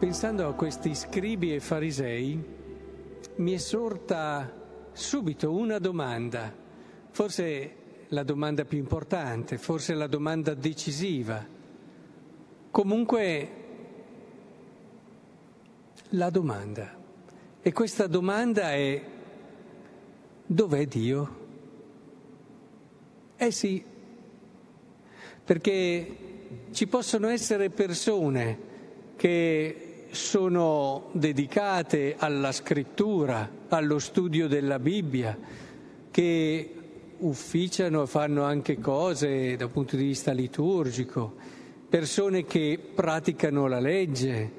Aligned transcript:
pensando 0.00 0.48
a 0.48 0.54
questi 0.54 0.94
scribi 0.94 1.54
e 1.54 1.60
farisei, 1.60 2.42
mi 3.36 3.52
è 3.52 3.58
sorta 3.58 4.50
subito 4.92 5.52
una 5.52 5.78
domanda, 5.78 6.50
forse 7.10 7.74
la 8.08 8.22
domanda 8.22 8.64
più 8.64 8.78
importante, 8.78 9.58
forse 9.58 9.92
la 9.92 10.06
domanda 10.06 10.54
decisiva. 10.54 11.46
Comunque 12.70 13.50
la 16.08 16.30
domanda. 16.30 16.96
E 17.60 17.72
questa 17.74 18.06
domanda 18.06 18.72
è 18.72 19.04
dov'è 20.46 20.86
Dio? 20.86 21.38
Eh 23.36 23.50
sì, 23.50 23.84
perché 25.44 26.16
ci 26.70 26.86
possono 26.86 27.28
essere 27.28 27.68
persone 27.68 28.68
che 29.16 29.84
sono 30.10 31.08
dedicate 31.12 32.16
alla 32.18 32.52
scrittura, 32.52 33.48
allo 33.68 33.98
studio 33.98 34.48
della 34.48 34.78
Bibbia, 34.78 35.36
che 36.10 36.74
ufficiano, 37.18 38.06
fanno 38.06 38.42
anche 38.42 38.78
cose 38.78 39.56
dal 39.56 39.70
punto 39.70 39.96
di 39.96 40.04
vista 40.04 40.32
liturgico, 40.32 41.34
persone 41.88 42.44
che 42.44 42.78
praticano 42.94 43.66
la 43.66 43.80
legge, 43.80 44.58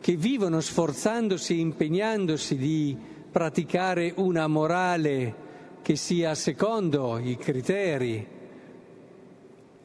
che 0.00 0.16
vivono 0.16 0.60
sforzandosi 0.60 1.54
e 1.54 1.60
impegnandosi 1.60 2.56
di 2.56 2.96
praticare 3.30 4.12
una 4.16 4.46
morale 4.46 5.34
che 5.82 5.96
sia 5.96 6.34
secondo 6.34 7.18
i 7.18 7.36
criteri 7.36 8.26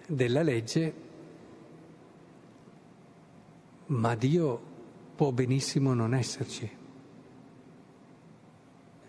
della 0.08 0.42
legge, 0.42 0.94
ma 3.88 4.16
Dio 4.16 4.75
può 5.18 5.32
benissimo 5.32 5.96
non 5.96 6.14
esserci. 6.14 6.70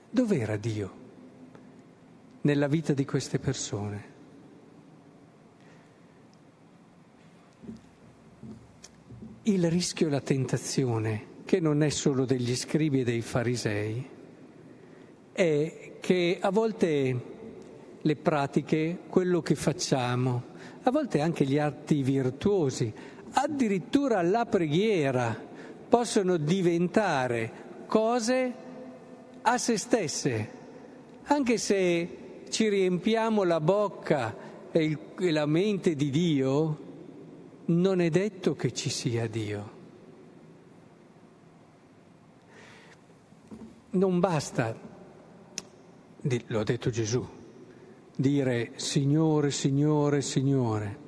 Dov'era 0.08 0.56
Dio 0.56 0.92
nella 2.40 2.66
vita 2.66 2.94
di 2.94 3.04
queste 3.04 3.38
persone? 3.38 4.16
Il 9.42 9.70
rischio 9.70 10.06
e 10.06 10.10
la 10.10 10.22
tentazione, 10.22 11.26
che 11.44 11.60
non 11.60 11.82
è 11.82 11.90
solo 11.90 12.24
degli 12.24 12.56
scribi 12.56 13.00
e 13.00 13.04
dei 13.04 13.20
farisei, 13.20 14.08
è 15.32 15.92
che 16.00 16.38
a 16.40 16.50
volte 16.50 17.20
le 18.00 18.16
pratiche, 18.16 19.00
quello 19.08 19.42
che 19.42 19.54
facciamo, 19.54 20.42
a 20.84 20.90
volte 20.90 21.20
anche 21.20 21.44
gli 21.44 21.58
atti 21.58 22.02
virtuosi, 22.02 22.90
addirittura 23.32 24.22
la 24.22 24.46
preghiera, 24.46 25.47
possono 25.88 26.36
diventare 26.36 27.84
cose 27.86 28.52
a 29.42 29.58
se 29.58 29.78
stesse, 29.78 30.50
anche 31.24 31.58
se 31.58 32.44
ci 32.50 32.68
riempiamo 32.68 33.42
la 33.44 33.60
bocca 33.60 34.36
e, 34.70 34.84
il, 34.84 34.98
e 35.18 35.30
la 35.30 35.46
mente 35.46 35.94
di 35.94 36.10
Dio, 36.10 36.86
non 37.66 38.00
è 38.00 38.08
detto 38.10 38.54
che 38.54 38.72
ci 38.72 38.90
sia 38.90 39.26
Dio. 39.26 39.76
Non 43.90 44.20
basta, 44.20 44.76
lo 46.20 46.60
ha 46.60 46.64
detto 46.64 46.90
Gesù, 46.90 47.26
dire 48.14 48.72
Signore, 48.76 49.50
Signore, 49.50 50.20
Signore. 50.20 51.06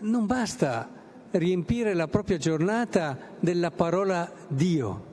Non 0.00 0.26
basta 0.26 0.90
riempire 1.32 1.94
la 1.94 2.08
propria 2.08 2.36
giornata 2.36 3.36
della 3.38 3.70
parola 3.70 4.30
Dio. 4.48 5.06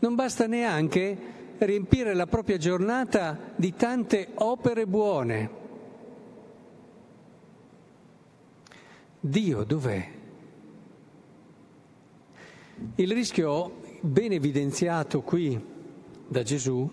Non 0.00 0.14
basta 0.14 0.46
neanche 0.46 1.16
riempire 1.58 2.14
la 2.14 2.26
propria 2.26 2.56
giornata 2.56 3.38
di 3.56 3.74
tante 3.74 4.28
opere 4.34 4.86
buone. 4.86 5.62
Dio 9.20 9.64
dov'è? 9.64 10.08
Il 12.96 13.12
rischio 13.12 13.80
ben 14.00 14.32
evidenziato 14.32 15.22
qui 15.22 15.58
da 16.28 16.42
Gesù 16.42 16.90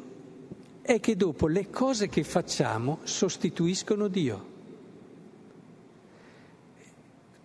è 0.81 0.99
che 0.99 1.15
dopo 1.15 1.47
le 1.47 1.69
cose 1.69 2.07
che 2.07 2.23
facciamo 2.23 2.99
sostituiscono 3.03 4.07
Dio. 4.07 4.50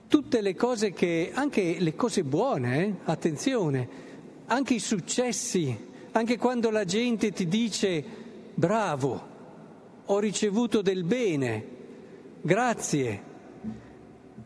Tutte 0.08 0.40
le 0.40 0.54
cose 0.54 0.92
che, 0.92 1.30
anche 1.34 1.76
le 1.78 1.94
cose 1.94 2.22
buone, 2.22 2.84
eh? 2.84 2.94
attenzione, 3.04 3.88
anche 4.46 4.74
i 4.74 4.78
successi, 4.78 5.76
anche 6.12 6.38
quando 6.38 6.70
la 6.70 6.84
gente 6.84 7.32
ti 7.32 7.46
dice 7.48 8.04
bravo, 8.54 9.34
ho 10.04 10.18
ricevuto 10.18 10.82
del 10.82 11.04
bene, 11.04 11.66
grazie, 12.40 13.22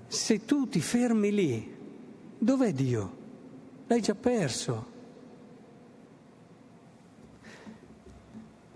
se 0.06 0.44
tu 0.44 0.69
ti 0.69 0.81
fermi 0.81 1.32
lì, 1.32 1.76
dov'è 2.38 2.72
Dio? 2.72 3.19
L'hai 3.87 4.00
già 4.00 4.15
perso. 4.15 4.87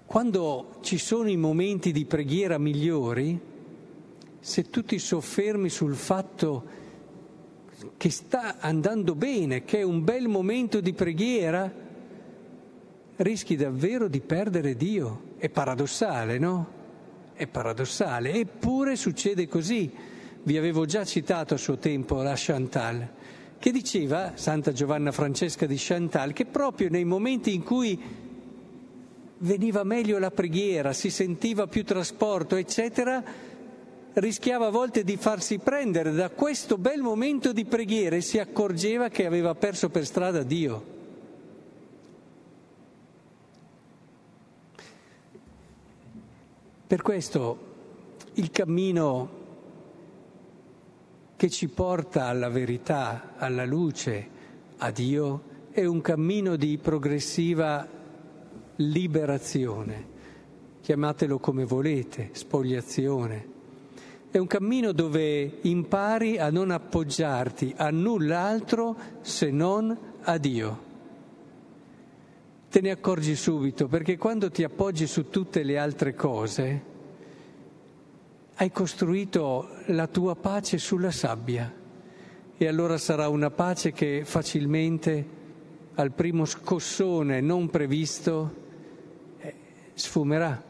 Quando 0.06 0.76
ci 0.82 0.98
sono 0.98 1.28
i 1.28 1.36
momenti 1.36 1.90
di 1.90 2.04
preghiera 2.04 2.58
migliori, 2.58 3.52
se 4.44 4.68
tu 4.68 4.84
ti 4.84 4.98
soffermi 4.98 5.70
sul 5.70 5.94
fatto 5.94 6.64
che 7.96 8.10
sta 8.10 8.56
andando 8.60 9.14
bene, 9.14 9.64
che 9.64 9.78
è 9.78 9.82
un 9.82 10.04
bel 10.04 10.28
momento 10.28 10.80
di 10.80 10.92
preghiera, 10.92 11.72
rischi 13.16 13.56
davvero 13.56 14.06
di 14.06 14.20
perdere 14.20 14.76
Dio. 14.76 15.32
È 15.38 15.48
paradossale, 15.48 16.36
no? 16.36 16.66
È 17.32 17.46
paradossale, 17.46 18.34
eppure 18.34 18.96
succede 18.96 19.48
così. 19.48 19.90
Vi 20.42 20.58
avevo 20.58 20.84
già 20.84 21.06
citato 21.06 21.54
a 21.54 21.56
suo 21.56 21.78
tempo 21.78 22.20
la 22.20 22.34
Chantal, 22.36 23.08
che 23.58 23.70
diceva, 23.70 24.32
Santa 24.34 24.72
Giovanna 24.72 25.10
Francesca 25.10 25.64
di 25.64 25.76
Chantal, 25.78 26.34
che 26.34 26.44
proprio 26.44 26.90
nei 26.90 27.06
momenti 27.06 27.54
in 27.54 27.62
cui 27.62 27.98
veniva 29.38 29.84
meglio 29.84 30.18
la 30.18 30.30
preghiera, 30.30 30.92
si 30.92 31.08
sentiva 31.08 31.66
più 31.66 31.82
trasporto, 31.82 32.56
eccetera, 32.56 33.52
rischiava 34.14 34.66
a 34.66 34.70
volte 34.70 35.02
di 35.02 35.16
farsi 35.16 35.58
prendere 35.58 36.12
da 36.12 36.30
questo 36.30 36.78
bel 36.78 37.00
momento 37.00 37.52
di 37.52 37.64
preghiera 37.64 38.16
e 38.16 38.20
si 38.20 38.38
accorgeva 38.38 39.08
che 39.08 39.26
aveva 39.26 39.54
perso 39.54 39.88
per 39.88 40.04
strada 40.06 40.42
Dio. 40.42 40.92
Per 46.86 47.02
questo 47.02 47.72
il 48.34 48.50
cammino 48.50 49.42
che 51.36 51.50
ci 51.50 51.68
porta 51.68 52.26
alla 52.26 52.48
verità, 52.48 53.32
alla 53.36 53.64
luce, 53.64 54.28
a 54.76 54.90
Dio, 54.90 55.52
è 55.72 55.84
un 55.84 56.00
cammino 56.00 56.54
di 56.54 56.78
progressiva 56.78 57.86
liberazione. 58.76 60.12
Chiamatelo 60.80 61.38
come 61.38 61.64
volete, 61.64 62.28
spogliazione 62.32 63.53
è 64.34 64.38
un 64.38 64.48
cammino 64.48 64.90
dove 64.90 65.58
impari 65.60 66.38
a 66.38 66.50
non 66.50 66.72
appoggiarti 66.72 67.72
a 67.76 67.90
null'altro 67.90 68.96
se 69.20 69.52
non 69.52 69.96
a 70.22 70.38
Dio. 70.38 70.82
Te 72.68 72.80
ne 72.80 72.90
accorgi 72.90 73.36
subito 73.36 73.86
perché 73.86 74.16
quando 74.16 74.50
ti 74.50 74.64
appoggi 74.64 75.06
su 75.06 75.30
tutte 75.30 75.62
le 75.62 75.78
altre 75.78 76.16
cose 76.16 76.82
hai 78.56 78.72
costruito 78.72 79.68
la 79.86 80.08
tua 80.08 80.34
pace 80.34 80.78
sulla 80.78 81.12
sabbia 81.12 81.72
e 82.56 82.66
allora 82.66 82.98
sarà 82.98 83.28
una 83.28 83.50
pace 83.50 83.92
che 83.92 84.22
facilmente 84.24 85.26
al 85.94 86.10
primo 86.10 86.44
scossone 86.44 87.40
non 87.40 87.70
previsto 87.70 88.54
eh, 89.38 89.54
sfumerà. 89.94 90.60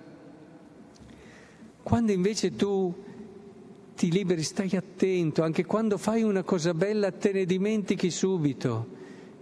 Quando 1.83 2.12
invece 2.12 2.56
tu 2.56 3.12
ti 3.94 4.11
liberi, 4.11 4.43
stai 4.43 4.75
attento, 4.76 5.43
anche 5.43 5.64
quando 5.64 5.99
fai 5.99 6.23
una 6.23 6.43
cosa 6.43 6.75
bella 6.75 7.12
te 7.12 7.32
ne 7.32 7.44
dimentichi 7.44 8.11
subito 8.11 8.87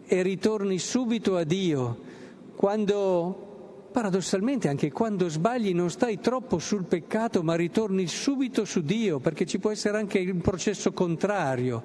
e 0.07 0.23
ritorni 0.23 0.79
subito 0.79 1.37
a 1.37 1.45
Dio. 1.45 2.11
Quando, 2.55 3.89
paradossalmente, 3.91 4.69
anche 4.69 4.93
quando 4.93 5.29
sbagli 5.29 5.73
non 5.75 5.91
stai 5.91 6.21
troppo 6.21 6.59
sul 6.59 6.85
peccato, 6.85 7.43
ma 7.43 7.55
ritorni 7.55 8.07
subito 8.07 8.65
su 8.65 8.83
Dio, 8.83 9.21
perché 9.21 9.47
ci 9.47 9.59
può 9.59 9.71
essere 9.71 9.97
anche 9.97 10.21
un 10.21 10.41
processo 10.41 10.93
contrario. 10.93 11.83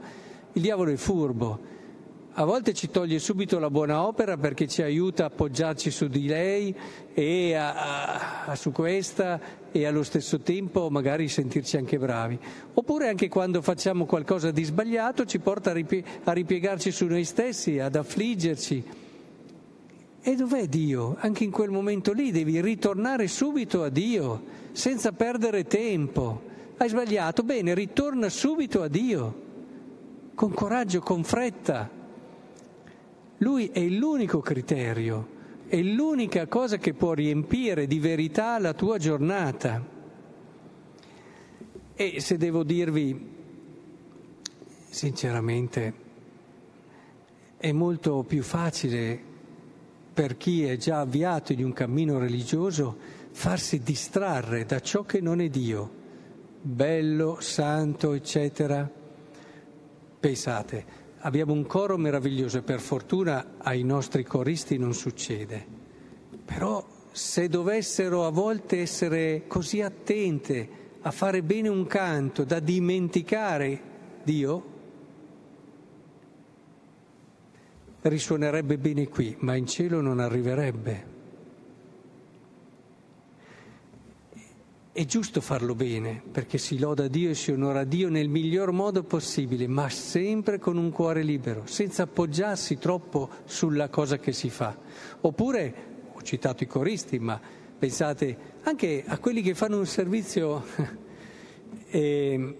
Il 0.54 0.62
diavolo 0.62 0.92
è 0.92 0.98
furbo, 0.98 1.60
a 2.40 2.46
volte 2.46 2.76
ci 2.76 2.92
toglie 2.92 3.18
subito 3.18 3.58
la 3.58 3.72
buona 3.72 4.06
opera 4.06 4.38
perché 4.38 4.68
ci 4.68 4.84
aiuta 4.84 5.24
a 5.24 5.26
appoggiarci 5.26 5.90
su 5.90 6.08
di 6.08 6.28
lei 6.28 6.74
e 7.12 7.56
a, 7.56 8.44
a, 8.46 8.56
su 8.56 8.72
questa 8.72 9.40
e 9.72 9.88
allo 9.88 10.04
stesso 10.04 10.42
tempo 10.42 10.92
magari 10.92 11.30
sentirci 11.30 11.78
anche 11.78 11.98
bravi. 11.98 12.38
Oppure 12.76 13.10
anche 13.10 13.28
quando 13.28 13.64
facciamo 13.64 14.06
qualcosa 14.06 14.52
di 14.52 14.64
sbagliato 14.64 15.26
ci 15.26 15.40
porta 15.40 15.72
a, 15.72 15.74
ripie- 15.74 16.04
a 16.26 16.32
ripiegarci 16.32 16.92
su 16.92 17.08
noi 17.08 17.24
stessi, 17.24 17.80
ad 17.80 17.96
affliggerci. 17.96 18.84
E 20.22 20.36
dov'è 20.36 20.68
Dio? 20.68 21.16
Anche 21.18 21.44
in 21.44 21.50
quel 21.50 21.72
momento 21.72 22.14
lì 22.14 22.30
devi 22.30 22.62
ritornare 22.62 23.28
subito 23.28 23.82
a 23.82 23.90
Dio, 23.90 24.44
senza 24.74 25.12
perdere 25.12 25.66
tempo. 25.66 26.44
Hai 26.78 26.90
sbagliato? 26.90 27.42
Bene, 27.42 27.74
ritorna 27.74 28.30
subito 28.30 28.84
a 28.84 28.88
Dio, 28.88 29.42
con 30.36 30.54
coraggio, 30.54 31.00
con 31.00 31.24
fretta. 31.24 31.97
Lui 33.40 33.68
è 33.68 33.86
l'unico 33.88 34.40
criterio, 34.40 35.36
è 35.68 35.82
l'unica 35.82 36.48
cosa 36.48 36.78
che 36.78 36.94
può 36.94 37.14
riempire 37.14 37.86
di 37.86 38.00
verità 38.00 38.58
la 38.58 38.74
tua 38.74 38.98
giornata. 38.98 39.96
E 41.94 42.20
se 42.20 42.38
devo 42.38 42.64
dirvi, 42.64 43.36
sinceramente, 44.90 45.94
è 47.58 47.72
molto 47.72 48.24
più 48.24 48.44
facile 48.44 49.20
per 50.14 50.38
chi 50.38 50.64
è 50.64 50.78
già 50.78 51.02
avviato 51.02 51.54
in 51.54 51.64
un 51.64 51.74
cammino 51.74 52.18
religioso 52.18 52.98
farsi 53.32 53.82
distrarre 53.84 54.66
da 54.66 54.80
ciò 54.80 55.04
che 55.04 55.22
non 55.22 55.42
è 55.42 55.50
Dio, 55.50 55.92
bello, 56.60 57.38
santo, 57.40 58.14
eccetera. 58.14 58.90
Pensate, 60.20 60.86
abbiamo 61.28 61.52
un 61.52 61.66
coro 61.66 61.98
meraviglioso 61.98 62.60
e 62.60 62.62
per 62.62 62.80
fortuna 62.80 63.56
ai 63.58 63.84
nostri 63.84 64.24
coristi 64.24 64.78
non 64.78 64.94
succede. 64.94 65.66
Però 66.46 66.86
se 67.12 67.50
dovessero 67.50 68.26
a 68.26 68.30
volte 68.30 68.80
essere 68.80 69.44
così 69.46 69.82
attente 69.82 70.70
a 71.02 71.12
fare 71.12 71.44
bene 71.44 71.68
un 71.68 71.86
canto 71.86 72.46
da 72.46 72.60
dimenticare 72.60 73.82
Dio, 74.24 74.76
risuonerebbe 78.04 78.78
bene 78.78 79.10
qui, 79.10 79.36
ma 79.40 79.56
in 79.56 79.68
cielo 79.68 80.00
non 80.00 80.20
arriverebbe. 80.20 81.17
È 84.98 85.06
giusto 85.06 85.42
farlo 85.42 85.76
bene, 85.76 86.24
perché 86.32 86.58
si 86.58 86.80
loda 86.80 87.08
Dio 87.08 87.30
e 87.30 87.36
si 87.36 87.52
onora 87.52 87.84
Dio 87.84 88.10
nel 88.10 88.30
miglior 88.30 88.72
modo 88.72 89.04
possibile, 89.04 89.68
ma 89.68 89.88
sempre 89.90 90.58
con 90.58 90.76
un 90.76 90.90
cuore 90.90 91.22
libero, 91.22 91.68
senza 91.68 92.02
appoggiarsi 92.02 92.80
troppo 92.80 93.30
sulla 93.46 93.90
cosa 93.90 94.18
che 94.18 94.32
si 94.32 94.50
fa. 94.50 94.76
Oppure, 95.22 95.74
ho 96.14 96.22
citato 96.24 96.64
i 96.64 96.66
coristi, 96.66 97.20
ma 97.20 97.40
pensate 97.78 98.56
anche 98.64 99.04
a 99.06 99.20
quelli 99.20 99.44
che 99.44 99.54
fanno 99.54 99.78
un 99.78 99.86
servizio, 99.86 100.66
e 101.90 102.58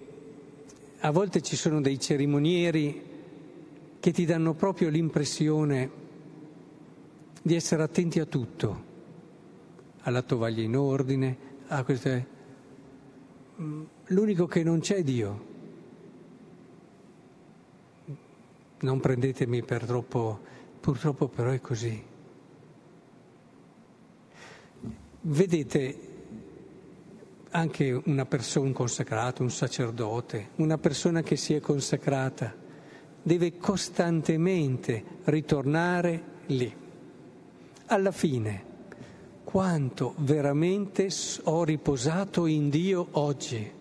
a 1.00 1.10
volte 1.10 1.40
ci 1.40 1.56
sono 1.56 1.80
dei 1.80 1.98
cerimonieri 1.98 3.02
che 3.98 4.12
ti 4.12 4.24
danno 4.24 4.54
proprio 4.54 4.90
l'impressione 4.90 5.90
di 7.42 7.56
essere 7.56 7.82
attenti 7.82 8.20
a 8.20 8.26
tutto, 8.26 8.84
alla 10.02 10.22
tovaglia 10.22 10.62
in 10.62 10.76
ordine, 10.76 11.47
a 11.68 11.84
queste... 11.84 12.36
Mm, 13.60 13.84
l'unico 14.06 14.46
che 14.46 14.62
non 14.62 14.80
c'è 14.80 14.96
è 14.96 15.02
Dio. 15.02 15.46
Non 18.80 19.00
prendetemi 19.00 19.62
per 19.62 19.84
troppo, 19.84 20.40
purtroppo 20.80 21.28
però 21.28 21.50
è 21.50 21.60
così. 21.60 22.04
Vedete, 25.20 25.98
anche 27.50 28.00
una 28.04 28.24
persona, 28.24 28.66
un 28.66 28.72
consacrato, 28.72 29.42
un 29.42 29.50
sacerdote, 29.50 30.50
una 30.56 30.78
persona 30.78 31.22
che 31.22 31.36
si 31.36 31.54
è 31.54 31.60
consacrata, 31.60 32.54
deve 33.20 33.58
costantemente 33.58 35.04
ritornare 35.24 36.22
lì. 36.46 36.72
Alla 37.86 38.12
fine 38.12 38.67
quanto 39.48 40.12
veramente 40.18 41.08
ho 41.44 41.64
riposato 41.64 42.44
in 42.44 42.68
Dio 42.68 43.08
oggi, 43.12 43.72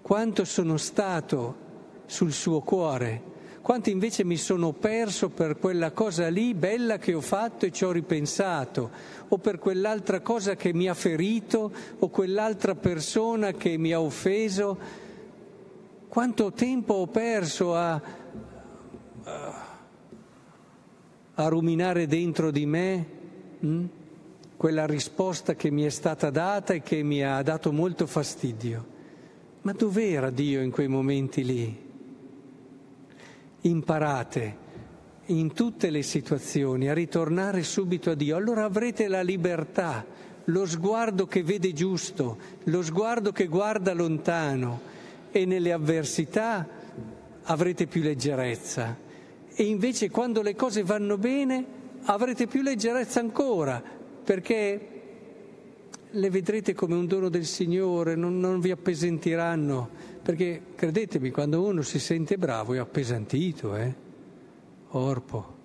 quanto 0.00 0.44
sono 0.44 0.76
stato 0.76 1.56
sul 2.06 2.30
suo 2.30 2.60
cuore, 2.60 3.20
quanto 3.62 3.90
invece 3.90 4.22
mi 4.22 4.36
sono 4.36 4.70
perso 4.70 5.28
per 5.28 5.58
quella 5.58 5.90
cosa 5.90 6.28
lì 6.28 6.54
bella 6.54 6.98
che 6.98 7.14
ho 7.14 7.20
fatto 7.20 7.66
e 7.66 7.72
ci 7.72 7.84
ho 7.84 7.90
ripensato, 7.90 8.90
o 9.26 9.38
per 9.38 9.58
quell'altra 9.58 10.20
cosa 10.20 10.54
che 10.54 10.72
mi 10.72 10.88
ha 10.88 10.94
ferito, 10.94 11.72
o 11.98 12.08
quell'altra 12.08 12.76
persona 12.76 13.50
che 13.50 13.76
mi 13.76 13.92
ha 13.92 14.00
offeso. 14.00 14.78
Quanto 16.06 16.52
tempo 16.52 16.94
ho 16.94 17.06
perso 17.08 17.74
a, 17.74 18.00
a 21.34 21.48
ruminare 21.48 22.06
dentro 22.06 22.52
di 22.52 22.66
me? 22.66 23.06
Hm? 23.58 23.86
Quella 24.62 24.86
risposta 24.86 25.56
che 25.56 25.72
mi 25.72 25.82
è 25.82 25.88
stata 25.88 26.30
data 26.30 26.72
e 26.72 26.82
che 26.82 27.02
mi 27.02 27.24
ha 27.24 27.42
dato 27.42 27.72
molto 27.72 28.06
fastidio. 28.06 28.86
Ma 29.62 29.72
dov'era 29.72 30.30
Dio 30.30 30.60
in 30.60 30.70
quei 30.70 30.86
momenti 30.86 31.44
lì? 31.44 31.76
Imparate 33.62 34.56
in 35.26 35.52
tutte 35.52 35.90
le 35.90 36.02
situazioni 36.02 36.88
a 36.88 36.94
ritornare 36.94 37.64
subito 37.64 38.10
a 38.10 38.14
Dio, 38.14 38.36
allora 38.36 38.62
avrete 38.62 39.08
la 39.08 39.22
libertà, 39.22 40.06
lo 40.44 40.64
sguardo 40.64 41.26
che 41.26 41.42
vede 41.42 41.72
giusto, 41.72 42.38
lo 42.62 42.82
sguardo 42.84 43.32
che 43.32 43.48
guarda 43.48 43.92
lontano 43.92 44.80
e 45.32 45.44
nelle 45.44 45.72
avversità 45.72 46.68
avrete 47.42 47.88
più 47.88 48.00
leggerezza. 48.00 48.96
E 49.52 49.64
invece 49.64 50.08
quando 50.08 50.40
le 50.40 50.54
cose 50.54 50.84
vanno 50.84 51.18
bene 51.18 51.64
avrete 52.04 52.46
più 52.46 52.62
leggerezza 52.62 53.18
ancora, 53.18 53.98
perché 54.32 54.88
le 56.10 56.30
vedrete 56.30 56.72
come 56.72 56.94
un 56.94 57.06
dono 57.06 57.28
del 57.28 57.44
Signore, 57.44 58.14
non, 58.14 58.40
non, 58.40 58.60
vi 58.60 58.70
appesentiranno, 58.70 59.90
perché 60.22 60.68
credetemi, 60.74 61.28
quando 61.30 61.62
uno 61.62 61.82
si 61.82 61.98
sente 61.98 62.38
bravo 62.38 62.72
è 62.72 62.78
appesantito, 62.78 63.76
eh? 63.76 63.94
Orpo, 64.92 65.56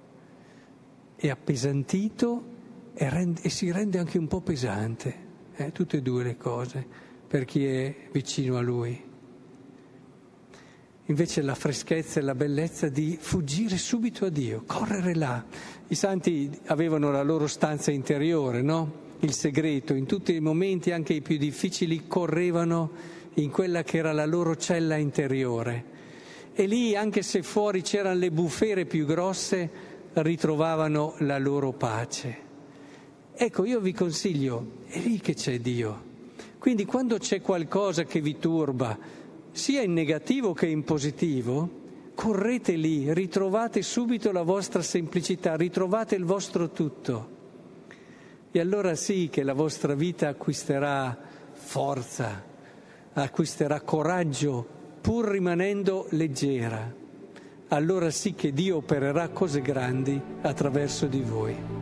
è 1.16 1.30
appesantito 1.30 2.44
e, 2.94 3.10
rende, 3.10 3.40
e 3.44 3.50
si 3.50 3.72
rende 3.72 4.00
anche 4.00 4.18
un 4.18 4.28
po' 4.28 4.42
pesante, 4.42 5.16
eh? 5.56 5.72
tutte 5.72 5.98
e 5.98 6.02
due 6.02 6.26
le 6.26 6.36
cose, 6.36 6.86
per 7.26 7.46
chi 7.46 7.66
è 7.66 7.96
vicino 8.12 8.58
a 8.58 8.62
Lui. 8.62 9.02
Invece 11.10 11.42
la 11.42 11.56
freschezza 11.56 12.20
e 12.20 12.24
la 12.24 12.36
bellezza 12.36 12.90
di 12.90 13.18
fuggire 13.20 13.78
subito 13.78 14.26
a 14.26 14.30
Dio, 14.30 14.64
correre 14.66 15.16
là. 15.16 15.42
I 15.88 15.96
santi 15.96 16.52
avevano 16.66 17.12
la 17.12 17.24
loro 17.24 17.48
stanza 17.48 17.92
interiore, 17.92 18.62
no? 18.62 19.06
Il 19.20 19.32
segreto, 19.32 19.94
in 19.94 20.06
tutti 20.06 20.36
i 20.36 20.42
momenti, 20.42 20.92
anche 20.92 21.14
i 21.14 21.22
più 21.22 21.38
difficili, 21.38 22.08
correvano 22.08 22.92
in 23.36 23.50
quella 23.52 23.84
che 23.84 23.98
era 23.98 24.12
la 24.12 24.26
loro 24.26 24.58
cella 24.58 24.98
interiore. 24.98 25.96
E 26.54 26.66
lì, 26.66 26.94
anche 26.94 27.22
se 27.22 27.42
fuori 27.42 27.82
c'erano 27.84 28.20
le 28.20 28.30
bufere 28.30 28.86
più 28.86 29.06
grosse, 29.06 29.70
ritrovavano 30.12 31.16
la 31.20 31.38
loro 31.38 31.72
pace. 31.72 32.38
Ecco, 33.34 33.64
io 33.64 33.80
vi 33.80 33.94
consiglio, 33.94 34.80
è 34.88 35.00
lì 35.00 35.22
che 35.22 35.36
c'è 35.36 35.58
Dio. 35.60 36.04
Quindi 36.60 36.84
quando 36.84 37.18
c'è 37.18 37.40
qualcosa 37.40 38.04
che 38.04 38.20
vi 38.20 38.38
turba, 38.40 38.98
sia 39.58 39.82
in 39.82 39.94
negativo 39.94 40.54
che 40.54 40.68
in 40.68 40.84
positivo, 40.84 41.86
correte 42.14 42.74
lì, 42.74 43.14
ritrovate 43.14 43.82
subito 43.82 44.32
la 44.32 44.44
vostra 44.44 44.82
semplicità, 44.82 45.56
ritrovate 45.56 46.16
il 46.16 46.24
vostro 46.24 46.70
tutto. 46.70 47.36
E 48.52 48.60
allora 48.60 48.96
sì 48.96 49.30
che 49.30 49.44
la 49.44 49.54
vostra 49.54 49.96
vita 49.96 50.30
acquisterà 50.30 51.18
forza, 51.52 52.44
acquisterà 53.14 53.82
coraggio, 53.82 54.66
pur 55.02 55.28
rimanendo 55.28 56.08
leggera. 56.12 56.94
Allora 57.70 58.10
sì 58.12 58.34
che 58.34 58.54
Dio 58.54 58.78
opererà 58.78 59.30
cose 59.30 59.62
grandi 59.62 60.20
attraverso 60.42 61.08
di 61.08 61.22
voi. 61.22 61.77